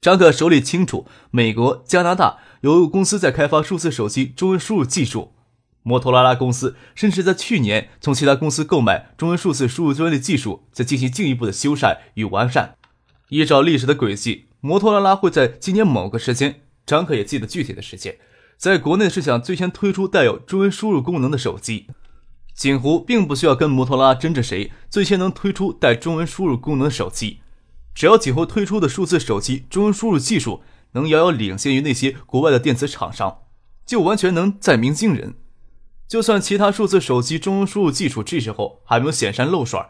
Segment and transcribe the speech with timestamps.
[0.00, 5.32] 张克手里清楚，美国、加拿大有公司在开发数字手机中文输入技术。
[5.82, 12.76] 摩托罗拉公司甚至在去年从其他公司购买中文数字输入专利技术，再进行进一步的修缮与完善。
[13.30, 18.18] 依照历史的轨迹，摩托罗拉会在今年某个时间，张可也记得具体的时间，
[18.56, 21.88] 在国内是想最先推出带有中文输入功能的手机。
[22.54, 27.40] 锦湖并不需要跟摩托罗拉争着谁最先能推出带中文输入功能的手机。
[27.98, 33.38] 只要今后推出的数字手机中文输入技术能遥遥领先于那些国外的电子厂商，
[33.84, 35.34] 就完全能再明惊人。
[36.06, 39.80] 就算其他数字手机中文输入技术这时候还没有显山露水，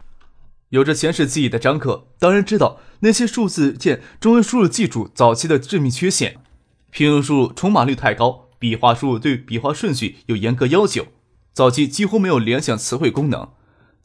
[0.70, 6.38] 有着前世记忆的张克当然知道那些数字键中文输入技术早期的致命缺陷：
[6.90, 11.08] 拼音输入重码率太高，笔画输入对笔画顺序有严格要求，
[11.52, 13.50] 早期几乎没有联想词汇功能。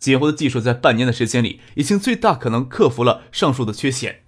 [0.04, 4.20] 锦湖的技术在半年的时间里，已经最大可能克服了上述的缺陷。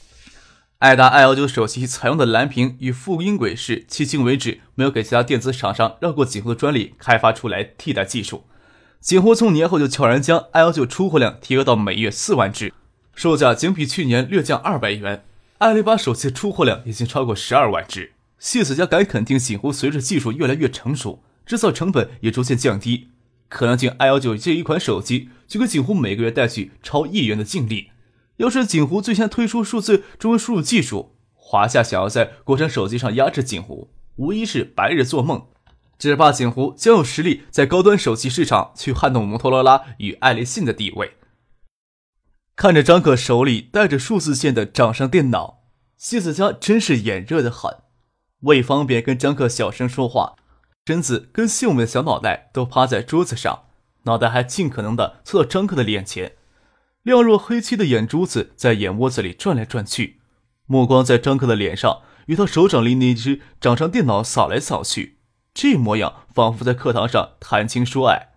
[0.77, 8.45] 爱达 i 幺九手机采用的蓝屏与复音轨是迄今为止没有给其他电子厂商绕过锦湖的专利开发出来替代技术。
[9.01, 12.73] 锦湖从年后就悄然将 i 幺九出货量提高到每月四万只，
[13.13, 15.25] 售价仅比去年略降二百元。
[15.57, 18.13] 爱立巴手机出货量已经超过十二万只。
[18.39, 23.09] 谢子家敢肯定，锦湖随着技术越来越成熟，制造成本也逐渐降低。
[23.47, 27.91] 可能仅 i 幺九这一款手机就给锦湖每个月带去超亿元的净利。
[28.37, 35.47] 要是锦湖最先推出数字中文输入技术，华夏想要在国产手机上压制锦湖，无疑是白日做梦。
[35.97, 41.13] 只怕锦湖将有实力在高端手机市场去撼动摩托罗拉与爱立信的地位。
[42.57, 45.59] 看着张可手里带着数字键的掌上电脑，
[45.95, 47.71] 谢子佳真是眼热的很。
[48.41, 50.35] 为方便跟张克小声说话。
[50.87, 53.63] 身子跟秀美的小脑袋都趴在桌子上，
[54.03, 56.33] 脑袋还尽可能的凑到张克的脸前，
[57.01, 60.21] 亮若黑漆的眼珠子在眼窝子里转来转去，
[60.67, 65.17] 目光在张克的脸上与他手掌里那只掌上电脑扫来扫去，
[65.55, 68.29] 这模样仿佛在课堂上谈情说爱，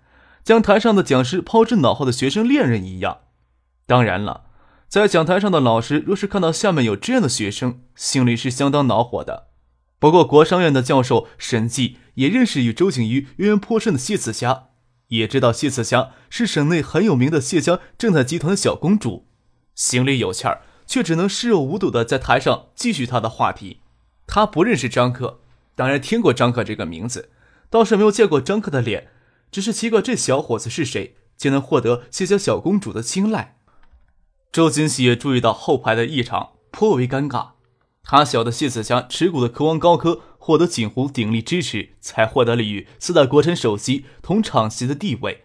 [0.43, 3.19] 将台上的讲师抛之脑后的学生恋人一样。
[3.87, 4.45] 当然了，
[4.89, 9.48] 在讲台上的老师若是看到下面有这样的学生，心里是相当恼火的。
[10.01, 14.69] 不过，国商院的教授沈继也认识与周景瑜渊源颇深的谢子霞，
[15.09, 19.27] 也知道谢子霞是省内很有名的谢家正泰集团的小公主，
[19.75, 23.81] 心里有气儿，却只能视若无睹的在台上继续他的话题。
[24.29, 25.41] 他不认识张克，
[25.75, 27.31] 当然听过张克这个名字，
[27.69, 29.09] 倒是没有见过张克的脸，
[29.51, 33.57] 只是奇怪这小伙子是谁，竟能获得谢家小公主的青睐。
[34.53, 37.58] 周景喜也注意到后排的异常，颇为尴尬。
[38.11, 45.45] 他晓得谢子霞持股的科王高科获得锦湖鼎力支持，才获得了与四大国产手机同场席的地位。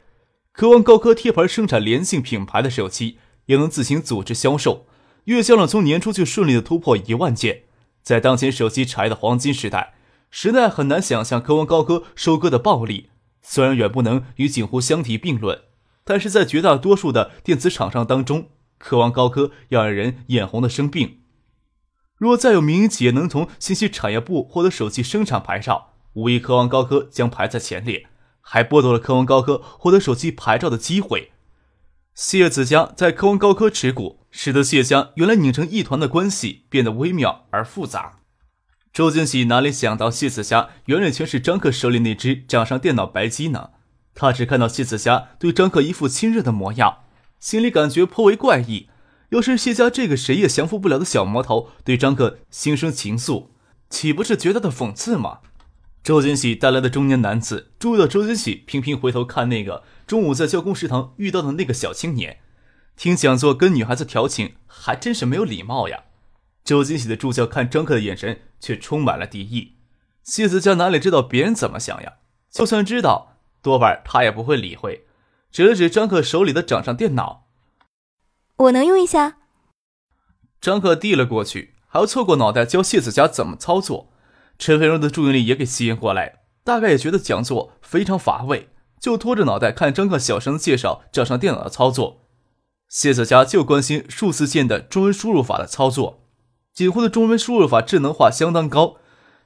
[0.53, 4.85] 科王高科贴牌生产联信品牌的手机，也能自行组织销售，
[5.25, 7.63] 月销量从年初就顺利的突破一万件。
[8.01, 9.95] 在当前手机产业的黄金时代，
[10.31, 13.09] 实在很难想象科王高科收割的暴利。
[13.41, 15.59] 虽然远不能与锦湖相提并论，
[16.05, 18.47] 但是在绝大多数的电子厂商当中，
[18.77, 21.17] 科王高科要让人眼红的生病。
[22.23, 28.07] 若再有民营企业能从信息产业部获得手机生产牌照，无疑科王高科将排在前列，
[28.39, 31.33] 还剥夺了科王高科获得手机牌照的机会。
[32.13, 38.19] 谢子家在科王高科持股，使得谢家原来拧成一团的关系变得微妙而复杂。
[38.93, 43.71] 周金喜哪里想到谢子家原来全是张克手里那只掌上电脑白机呢？
[44.15, 46.99] 他只看到谢子家对张克一副亲热的模样，
[47.41, 48.87] 心里感觉颇为怪异。
[49.33, 53.47] 要是谢家这个谁也降服不了的小魔头对张克心生情愫，
[53.89, 55.39] 岂不是绝大的讽刺吗？
[56.03, 62.41] 周金喜带来的中年男子注意到周金喜频频回头看那个中午在教工食堂遇到的那个小青年，
[62.95, 66.03] 听讲座跟女孩子调情，还真是没有礼貌呀。
[66.63, 69.77] 周金喜的助教看张克的眼神却充满了敌意。
[70.21, 72.13] 谢子家哪里知道别人怎么想呀？
[72.51, 75.07] 就算知道，多半他也不会理会，
[75.51, 77.42] 指了指张克手里的掌上电脑。
[78.57, 79.37] 我能用一下。
[80.61, 84.13] 张克递了过去，还要凑过脑袋教谢子佳怎么操作。
[84.57, 88.69] 陈飞荣的注意力也给吸引过来，大概也觉得讲座非常乏味，
[88.99, 92.21] 就拖着脑袋看张克小声介绍掌上电脑的操作。
[92.87, 96.21] 谢子佳就关心数字键的中文输入法的操作。
[96.73, 98.97] 锦湖的中文输入法智能化相当高，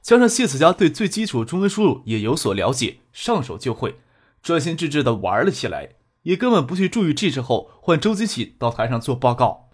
[0.02, 3.96] 加上谢子佳对最基础中文输入也有所了解，上手就会，
[4.42, 9.70] 专心致志地玩了起来，也根本不去注意这时候换周金喜到台上做报告。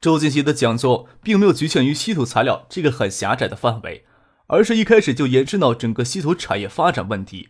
[0.00, 4.04] 周金喜的讲座并没有局限于稀土材料这个很狭窄的范围，
[4.48, 7.48] 而是一开始就延伸到整个稀土产业发展问题。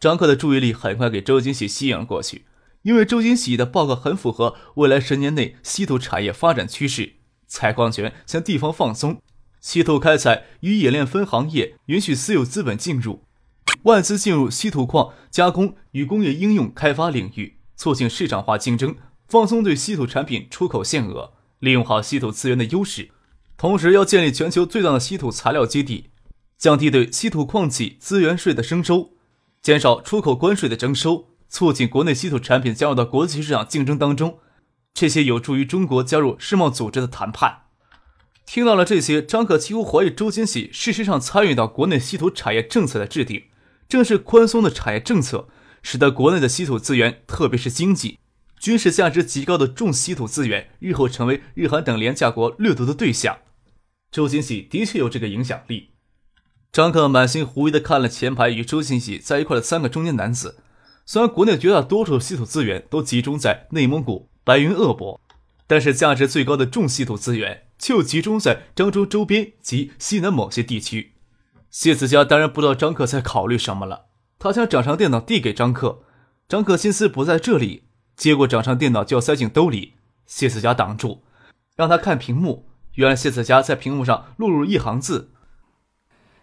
[0.00, 2.46] 张克的注意力很快给周金喜吸引了过去，
[2.82, 9.20] 因为周金喜的报告很符合未来十年内稀土产业发展趋势：采矿权向地方放松，
[9.60, 13.24] 稀土开采与冶炼分行业允许私有资本进入，
[13.82, 18.94] 外资进入稀土矿加工与工业应用开发领域，促进市场化竞争，
[19.26, 21.32] 放松对稀土产品出口限额。
[21.58, 23.10] 利用好稀土资源的优势，
[23.56, 26.10] 同时要建立全球最大的稀土材料基地，
[26.56, 29.10] 降低对稀土矿企资源税的征收，
[29.60, 34.38] 减少出口关税的征收，促进国内稀土产品加入到国际市场竞争当中。
[34.94, 37.62] 这些有助于中国加入世贸组织的谈判。
[38.46, 43.46] 听到了这些，张可几乎怀疑周金喜事实上参与到国内稀土产业政策的制定。
[43.88, 45.48] 正是宽松的产业政策，
[45.82, 48.18] 使得国内的稀土资源，特别是经济。
[48.58, 53.38] 军事价值极高的重稀土资源，日后成为日韩等廉价国掠夺的对象。
[54.10, 55.90] 周金喜的确有这个影响力。
[56.70, 60.58] 张克满心狐疑地看了前排与周金喜在一块的三个中年男子。
[61.04, 65.20] 虽然国内绝大多数稀土资源都集中在内蒙古、白云鄂博，
[65.66, 71.14] 但是价值最高的重稀土资源就集中在漳州周边及西南某些地区。
[71.68, 74.06] 谢子佳当然不知道张克在考虑什么了，
[74.42, 76.02] 他将掌上电脑递给张克。
[76.48, 77.84] 张克心思不在这里。
[78.14, 79.94] 接过掌上电脑就要塞进兜里，
[80.26, 81.22] 谢思佳挡住，
[81.74, 82.68] 让他看屏幕。
[82.94, 85.30] 原来谢思佳在屏幕上录入一行字：“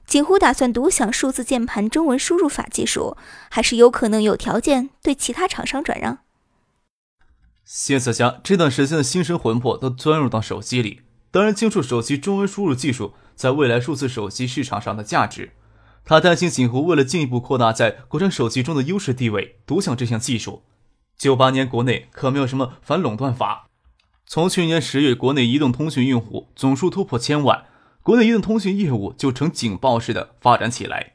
[0.07, 3.15] 锦湖打算独享数字键盘中文输入法技术，
[3.51, 6.19] 还是有可能有条件对其他厂商转让。”
[7.63, 15.51] 谢思佳这段时间的心神魂魄都钻入到手机里，当然清楚手机中文输入技术在未来数字手机市场上的价值。
[16.09, 20.63] 他担心锦湖为了进一步扩大在国产手机中的优势地位，独享这项技术。
[21.15, 23.67] 九八年国内可没有什么反垄断法。
[24.25, 27.65] 从去年十月，国内移动通讯用户总数突破千万，
[28.01, 31.13] 国内移动通讯业务就呈警报式的发展起来。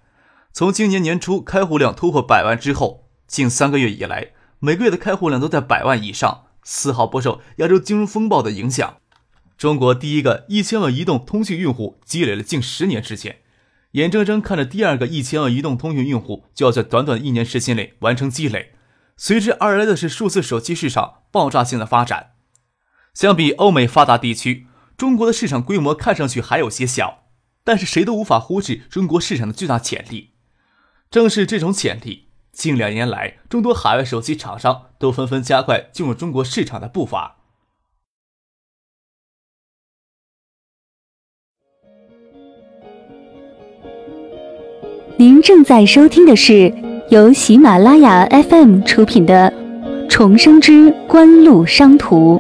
[0.53, 4.31] 从今年年初开户量突破百万之后，近三个月以来，
[4.61, 8.99] 每个月的开户量都在百万以上，丝毫不受亚洲金融风暴的影响。
[9.59, 13.39] 中国第一个一千万移动通讯用户积累了近十年时间，
[13.95, 18.73] 眼睁睁看着第二个一千万移动通讯用户就要在短短一年时间内完成积累。
[19.17, 22.33] 随之而来的是数字手机市场爆炸性的发展。
[23.13, 27.29] 相比欧美发达地区，中国的市场规模看上去还有些小，
[27.63, 30.33] 但是谁都无法忽视中国市场的巨大潜力。
[31.09, 37.44] 正是这种潜力，近两年来，众多海外手机厂商都纷纷加快进入中国市场的步伐。
[45.25, 46.71] 您正在收听的是。
[47.09, 49.51] 由喜马拉雅 FM 出品的
[50.07, 52.37] 《重生之官路商途》。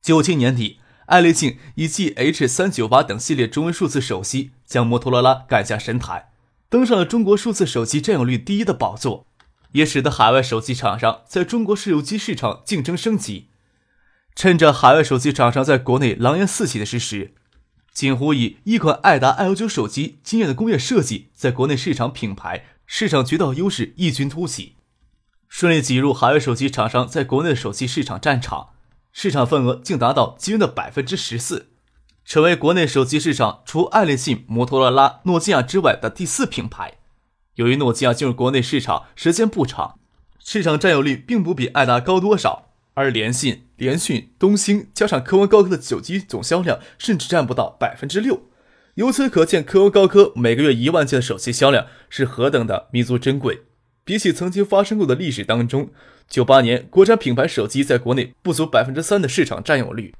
[0.00, 6.28] 九七年底，爱立信以 GH 三九八等系列中文数字手机将摩托罗拉赶下神坛，
[6.68, 9.26] 登上了中国数字手机占有率第一的宝座，
[9.72, 13.48] 也使得海外手机厂商在中国手机市场竞争升级。
[14.38, 17.34] 趁着海外手机厂商在国内狼烟四起的事实，
[17.92, 24.76] 锦湖以一款爱达 L 九手机惊艳的工业设计，在国内市场品牌市场渠道优势异军突起，
[25.48, 28.68] 顺利挤入海外手机厂商在国内的手机市场战场，
[29.12, 31.70] 市场份额竟达到惊人的百分之十四，
[32.24, 36.98] 成为国内手机市场除爱立信、摩托罗拉、诺基亚之外的第四品牌。
[37.56, 39.98] 由于诺基亚进入国内市场时间不长，
[40.38, 42.66] 市场占有率并不比爱达高多少。
[42.94, 48.42] 而联信、联讯、东兴加上科王高科的手机总销量甚至占不到百分之六，
[48.94, 53.62] 由此可见，科王高科每个月一万件的手机销量是何等的弥足珍贵。
[54.04, 55.90] 比起曾经发生过的历史当中，
[56.28, 60.14] 九八年国产品牌手机在国内不足百分之三的市场占有率，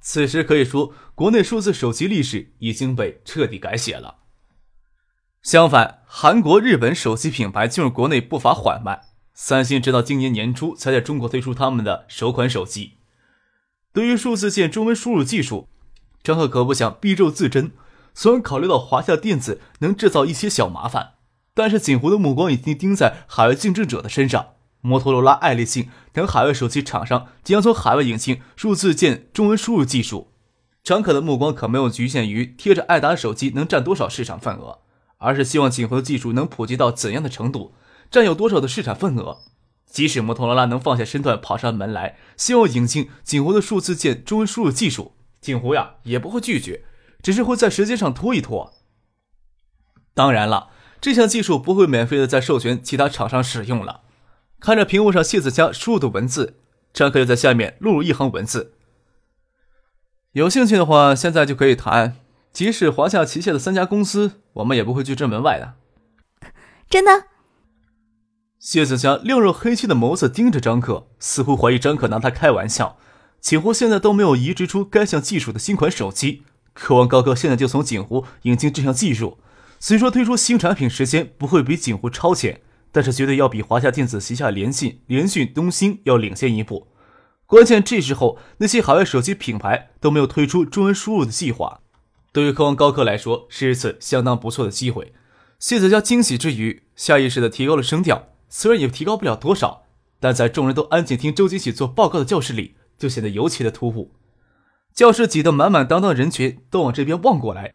[0.00, 4.18] 此时可以说国内数字手机历史已经被彻底改写了。
[5.42, 9.00] 相反，韩国、日本手机品牌进入国内步伐缓慢。
[9.34, 12.98] 三星直到今年年初才在中国推出他们的首款手机。
[13.92, 15.68] 对于数字键中文输入技术，
[16.22, 17.72] 张赫可不想避重自珍。
[18.14, 21.12] 虽然考虑到华夏电子能制造一些小麻烦，
[21.54, 24.48] 但是锦湖的目光已经盯在海外竞争者的身上。
[24.84, 30.32] 摩托罗拉、爱立信等海外手机厂商即将从海外引进数字键中文输入技术。
[30.82, 34.80] 张可的目光可没有局限于贴着爱达手机能占多少市场份额，
[35.18, 37.74] 而是希望锦湖的技术能普及到怎样的程度。
[38.12, 39.38] 占有多少的市场份额？
[39.86, 46.84] 即使摩托罗拉能放下身段跑上门来，希望引进锦湖的数字键中文输入技术，锦湖呀也不会拒绝，
[47.22, 48.74] 只是会在时间上拖一拖。
[50.12, 50.68] 当然了，
[51.00, 54.02] 这项技术不会免费的在授权其他厂商使用了。
[54.60, 56.58] 看着屏幕上谢子佳输入的文字，
[56.92, 58.74] 张克又在下面录入一行文字
[60.32, 62.16] ：“有兴趣的话，现在就可以谈。
[62.52, 65.74] 即使华夏旗下的三家公司，我们也不会拒之门外的。”
[66.90, 67.31] 真的。
[68.62, 72.96] 谢子佳亮若黑漆的眸子盯着张克，似乎怀疑张克拿他开玩笑。
[73.40, 79.38] 锦湖现在都没有移植出该项技术的新款手机，渴望高科现在就从锦湖引进这项技术。
[79.80, 82.60] 虽说推出新产品时间不会比锦湖超前，
[82.92, 86.86] 但是绝对要比华夏电子旗下联信、联讯、东兴要领先一步。
[87.46, 91.80] 关键这时候那些海外手机品牌都没有推出中文输入的计划，
[92.30, 95.12] 对于渴望高科来说是一次相当不错的机会。
[95.58, 98.28] 谢子佳惊喜之余，下意识的提高了声调。
[98.54, 99.86] 虽然也提高不了多少，
[100.20, 104.12] 但在众人都安静听周金喜做报告的教室里，就显得尤其的突兀。
[104.92, 107.72] 教室挤得满满当当的人群都往这边望过来，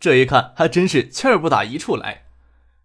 [0.00, 2.24] 这一看还真是气儿不打一处来。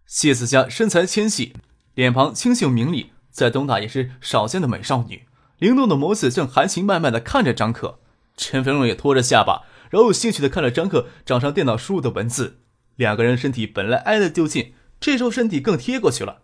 [0.06, 1.54] 谢子佳身材纤细，
[1.94, 5.24] 脸庞清秀明丽，在东大也是少见的美少女。
[5.58, 7.98] 灵动的眸子正含情脉脉地看着张克，
[8.36, 12.60] 陈飞龙也拖着下巴，饶有兴趣地看着张克掌上电脑输入的文字。
[12.94, 16.41] 两个人身体本来挨得就近，这时候身体更贴过去了。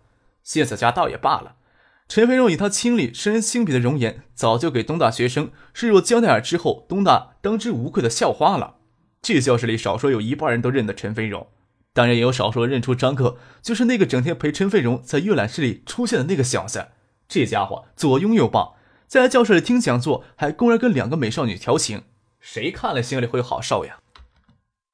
[0.48, 1.56] 谢子佳倒也罢了，
[2.08, 8.76] 陈飞荣以他清丽、生人心笔的容颜，早就给东大学生视若娇奈儿之后，东大当之无愧的校花了。
[9.20, 11.48] 这教室里少说有一半人都认得陈飞荣，
[11.92, 16.92] 当然也有少数认出张克，就是那个整天陪陈飞荣在阅览室里出现的那个小子。
[17.28, 22.04] 这家伙左拥右抱，在教室里听讲座，还公然跟两个美少女调情，
[22.40, 23.98] 谁看了心里会好受呀？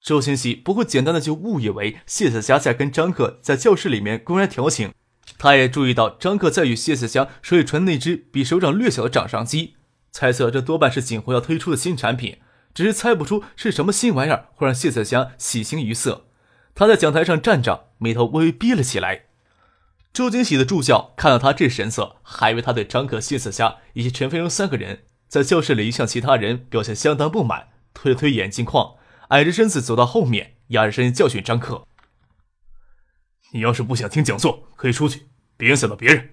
[0.03, 4.93] 周星喜不会简单的就误以为谢子佳在跟张克在教室里面公然调情。
[5.39, 9.75] 他也注意到张克在与谢子佳手里传那只比手掌略小的掌上机，
[10.11, 12.39] 猜测这多半是锦湖要推出的新产品，
[12.73, 16.27] 只是猜不出是什么新玩意儿会让谢子佳喜形于色。
[16.75, 19.25] 他在讲台上站着，眉头微微憋了起来。
[20.13, 28.95] 周金喜的助教看到他这神色，还以为他对张克、谢子佳以及陈飞荣三个人在教室里向其他人表现相当不满，推了推眼镜框，
[29.29, 31.87] 矮着身子走到后面，压着声音教训张克。
[33.55, 36.31] 你要是不想听讲座，可以出去，别影响到别人。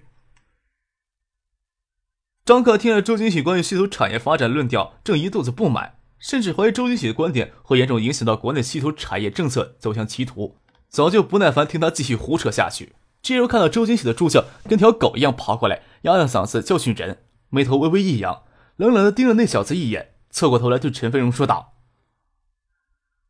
[2.44, 10.56] 张克听了周金喜关于稀土产业发展论调，正一肚子不满，甚至怀疑周金喜的观点会严重影响到国内稀土产业政策走向歧途，
[10.88, 12.92] 早就不耐烦听他继续胡扯下去。
[13.22, 18.42] 这时候看到周金喜的助教跟条狗一样跑过来，压压嗓子教训人，眉头微微一扬，
[18.74, 21.74] 冷冷的盯了那小子一眼，侧过头来对陈飞荣说道：“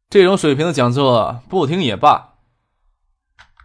[0.09, 2.31] 这种水平的讲座，不听也罢。”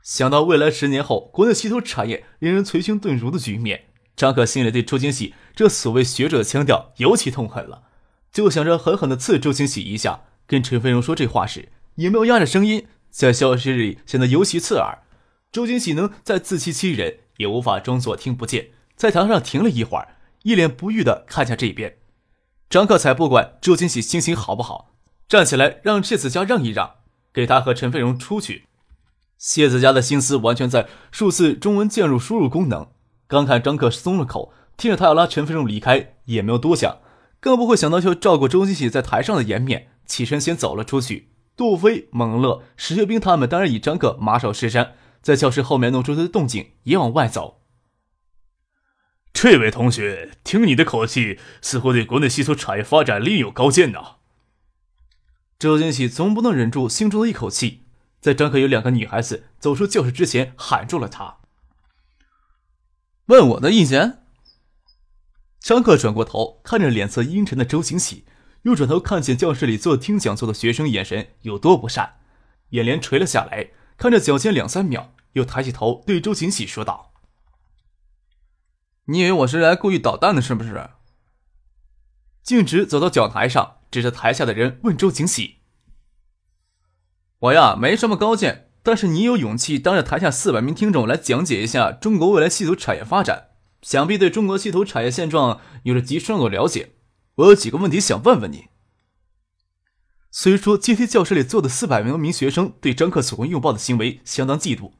[0.07, 7.83] 想到未来十年后国内稀土产业令人捶胸顿足的局面，张可心里对周金喜这所谓学者的腔调尤其痛恨了，
[8.31, 10.21] 就想着狠狠地刺周金喜一下。
[10.45, 14.99] 跟陈飞荣说这话时，也没有压着声音，在教室里显得尤其刺耳。
[15.51, 21.97] 周金喜能再自欺欺人，也无法装作听不见，在台上停了一会儿，一脸不悦地看向这边。
[22.69, 24.93] 张克才不管周金喜心情好不好，
[25.27, 26.95] 站起来让谢子佳让一让，
[27.33, 28.66] 给他和陈飞荣出去。
[29.37, 32.89] 谢子佳的心思完全在数字中文键入输入功能。
[33.27, 36.99] 刚看张克松了口，听着他要拉陈飞荣离开，也没有多想，
[37.39, 41.29] 更不会想到就照顾周金喜在台上的颜面，起身先走了出去。
[41.55, 44.91] 杜飞、蒙乐、石学兵他们当然以张克马首是瞻，
[45.21, 47.61] 在教室后面弄出的动静也往外走。
[49.33, 53.99] 这位同学，听你的口气，似乎对国内稀土产业发展另有高见呢。
[55.59, 57.86] 周金喜总不能忍住心中的一口气。
[58.19, 61.37] 在张克有两个女孩子走出教室之前，喊住了他。
[63.27, 64.23] 问我的意见。
[65.59, 68.25] 张克转过头，看着脸色阴沉的周景喜，
[68.61, 72.19] 又转头看见教室里坐听讲座的学生，眼神有多不善，
[72.69, 77.11] 眼帘垂了下来，看着脚尖两三秒，又抬起头对周景喜说道
[79.05, 80.89] ：“你以为我是来故意捣蛋的，是不是？”
[82.43, 85.56] 径直走到讲台上，指着台下的人问周景喜。
[87.39, 93.49] 我呀，没什么高见，但是你有勇气当着台下四百名听众来讲解一下中国未来稀土产业发展，
[93.83, 96.93] 想必对中国稀土产业现状有着极深的了解。
[97.35, 98.69] 我有几个问题想问问你。
[100.31, 104.93] 虽说阶梯教室里坐的四百多名学生对张克左拥抱的行为相当嫉妒，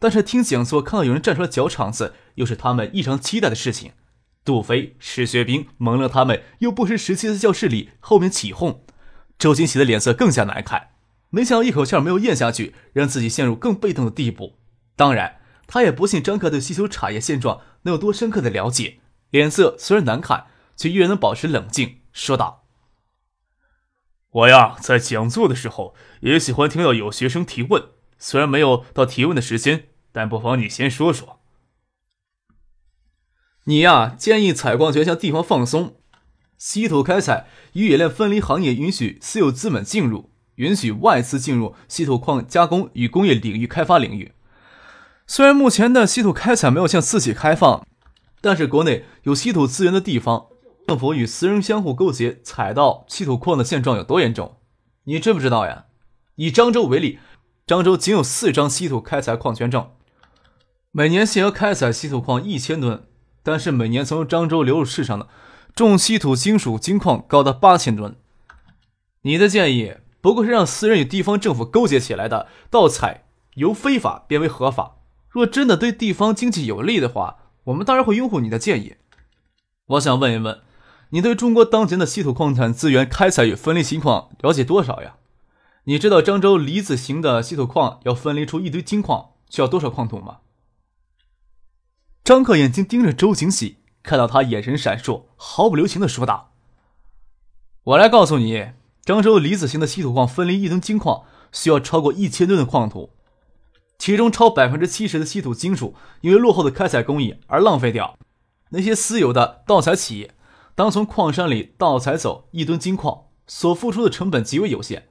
[0.00, 3.92] 但是听讲座看到有人站出来搅场子，又是他们异常期待的事情。
[4.44, 8.84] 杜飞、石学兵、蒙乐他们又不时时期在教室里后面起哄，
[9.38, 10.88] 周金喜的脸色更加难看。
[11.34, 14.60] 没想到一口气没有咽下去，让自己陷入更被动的地步。
[14.94, 19.00] 当然，他也不信张克对稀土产业现状能有多深刻的了解，
[19.30, 22.66] 脸色虽然难看，却依然能保持冷静，说道
[24.30, 27.82] ：“我呀，在讲座的时候也喜欢听到有学生提问，
[28.16, 31.40] 虽然没有到提问的时间，但不妨你先说说。
[33.64, 35.96] 你呀，建议采矿权向地方放松，
[36.56, 44.32] 稀土开采与冶炼分离行业允许私有资本进入，允许外资进入稀土矿加工与工业领域开发领域。”
[45.26, 47.86] 虽然目前的稀土开采没有向私企开放，
[48.40, 50.48] 但是国内有稀土资源的地方，
[50.86, 54.56] 政府与私人相互勾结采到稀土矿的现状有多严重？
[55.04, 55.86] 你知不知道呀？
[56.36, 57.18] 以漳州为例，
[57.66, 59.90] 漳州仅有四张稀土开采矿权证，
[60.90, 63.04] 每年限额开采稀土矿一千吨，
[63.42, 65.28] 但是每年从漳州流入市场的
[65.74, 68.16] 重稀土金属金矿高达八千吨。
[69.22, 69.94] 你的建议
[70.24, 73.26] 不过是让私人与地方政府勾结起来的盗采，
[73.56, 74.96] 由非法变为合法。
[75.28, 78.94] 若真的对地方经济有利的话，我们当然会拥护你的建议。
[79.84, 80.62] 我想问一问，
[81.10, 85.16] 你对中国当前的稀土矿产资源开采与分离情况了解多少呀？
[85.84, 90.38] 你知道漳州离子型的稀土矿要分离出一堆金矿需要多少矿土吗？
[92.24, 96.54] 张克眼睛盯着周景喜，看到他眼神闪烁，毫不留情的说道
[97.84, 98.68] ：“我来告诉你，
[99.04, 103.10] 漳州离子型的稀土矿分离一吨金矿需要超过一千吨的矿土。”
[103.96, 108.18] 其中超百分之七十的稀土金属因为落后的开采工艺而浪费掉。
[108.70, 110.34] 那些私有的盗采企业，
[110.74, 115.04] 当从矿山里盗采走一吨金矿，所付出的成本极为有限，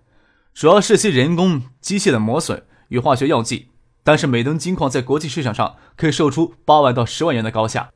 [0.53, 3.69] 主要是些人工、机械的磨损与化学药剂。
[4.03, 7.89] 但是每吨金矿在国际市场上可以售出八万到十万元的高价。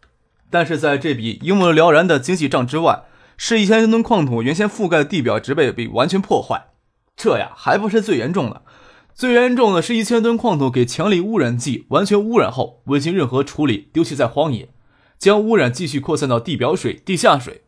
[0.49, 3.03] 但是在这笔一目了然的经济账之外，
[3.37, 6.71] 是一千吨矿土原先覆盖的地表植被被完全破坏。
[7.15, 8.63] 这呀还不是最严重的。
[9.13, 14.69] 最严重的是一千吨矿土给强力污染剂完全污染后，未经任何处理丢弃在荒野，
[15.17, 17.63] 将污染继续扩散到地表水、地下水。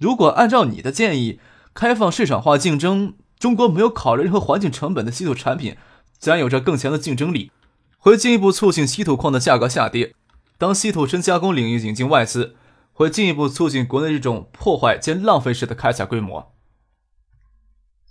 [0.00, 1.38] 如果按照你的建议，
[1.72, 5.76] 开放市场化竞争，中国没有考虑任何环境成本的稀土产品，
[6.18, 7.52] 将有着更强的竞争力，
[7.98, 10.14] 会进一步促进稀土矿的价格下跌。
[10.58, 12.56] 当稀土深加工领域引进外资，
[12.94, 16.54] 会进一步促进国内这种破坏兼浪费式的开采规模。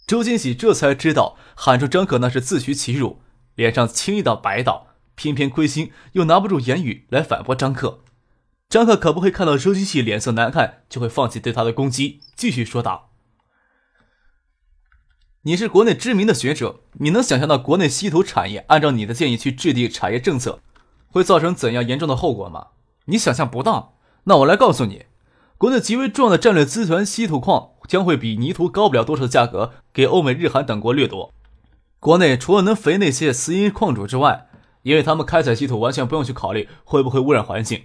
[0.05, 3.21] 周金喜这才知道喊出张可那是自取其辱，
[3.55, 8.03] 脸上青一道白道，偏偏亏心又拿不住言语来反驳张克。
[8.67, 13.11] 张克可不会看到周金喜脸色难看就会放弃对他的攻击，继续说道
[15.43, 20.59] ：“你是国内知名的学者，你能想象到国内稀土产业按照你的建议去制定产业政策，
[21.07, 22.69] 会造成怎样严重的后果吗？
[23.05, 23.92] 你想象不到。
[24.25, 25.05] 那我来告诉你。”
[25.57, 31.33] 国内极为重要的战略资源稀土矿将会比泥土高不了多少的价格给欧美日韩等国掠夺。
[32.01, 34.47] 国内除了能肥那些私营矿主之外，
[34.81, 37.83] 因为他们开采稀土完全不用去考虑会不会污染环境，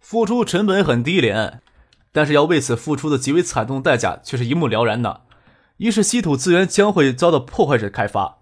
[0.00, 1.60] 付出成本很低廉，
[2.12, 5.24] 但是要为此付出的极为惨痛代价却是一目了然的。
[5.76, 8.38] 一是稀土资源将会遭到破坏者开发，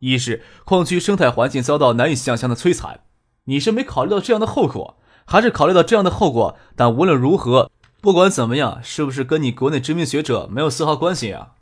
[0.00, 3.00] 一是矿区生态环境遭到难以想象的摧残。
[3.44, 6.56] 你是没考虑到这样的后果，还是考虑到这样的后果？
[6.76, 7.70] 但无论如何。
[8.00, 11.52] 不管怎么样，是不是跟你国内知名学者没有丝毫关系啊？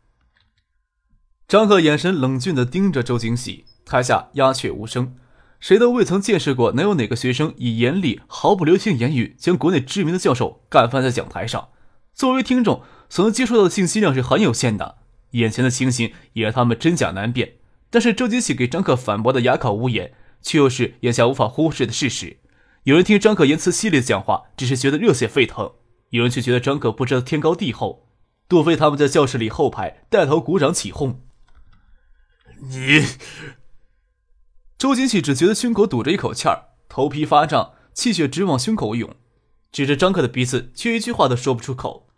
[1.47, 5.15] 张克眼神冷峻地盯着周景喜，台下鸦雀无声。
[5.61, 11.69] 谁都未曾见识过能有哪个学生以严厉、毫不留情言语将国内知名的教授干翻在讲台上。
[12.13, 14.97] 作为听众，所能接触到的信息量是很有限的，
[15.31, 17.53] 眼前的情形也让他们真假难辨。
[17.91, 22.39] 但是周景喜给张克反驳的哑口无言，却又是眼下无法忽视的事实。
[22.85, 25.73] 有人听张可言辞犀利的讲话，只是觉得热血沸腾。
[26.11, 28.09] 有人却觉得张可不知道天高地厚，
[28.49, 31.23] 杜飞他们在教室里后排带头鼓掌起哄。
[32.59, 33.07] 你，
[34.77, 39.15] 周金喜只觉得胸口堵着一口气儿，头皮发胀，气血直往胸口涌，
[39.71, 42.09] 指着张克的鼻子，却一句话都说不出口。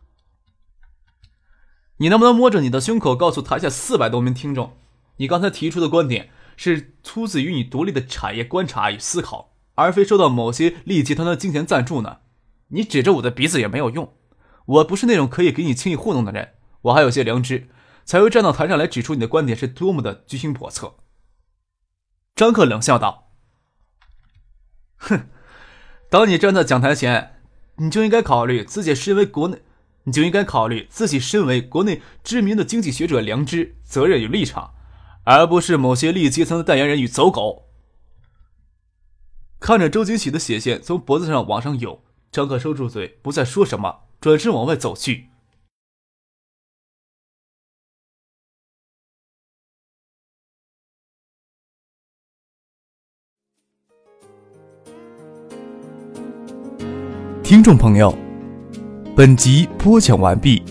[1.98, 4.78] 你能不能摸着你的胸口，告诉台下四百多名听众，
[5.18, 12.18] 你刚才提出的观点是出自于你独立的产业观察与思考，而非受到某些利益集团的金钱赞助呢？
[12.68, 14.14] 你指着我的鼻子也没有用，
[14.66, 17.68] 我不是那种可以给你轻易糊弄的人，我还有些良知，
[18.04, 20.94] 才会站到台上来指出你的观点是多么的居心叵测。
[22.34, 23.30] 张克冷笑道
[24.96, 25.28] ：“哼，
[26.10, 27.36] 当你站在讲台前，
[27.76, 29.58] 你就应该考虑自己身为国内，
[30.04, 34.74] 你就应该考虑自己身为国内知名的经济学者良知、责任与立场，
[35.24, 37.62] 而不是某些利益阶层的代言人与走狗。”
[39.64, 41.98] 看着周京喜的血线从脖子上往上涌，
[42.30, 45.30] 张可收住嘴，不再说什么，转身往外走去。
[57.42, 58.14] 听众朋友，
[59.16, 60.62] 本集播讲完毕，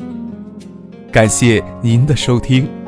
[1.11, 2.82] 感谢您的收听。